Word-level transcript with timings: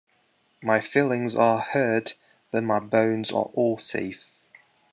My 0.63 0.81
feelings 0.81 1.35
are 1.35 1.59
hurt, 1.59 2.15
but 2.49 2.63
my 2.63 2.79
bones 2.79 3.29
are 3.31 3.51
all 3.53 3.77
safe. 3.77 4.25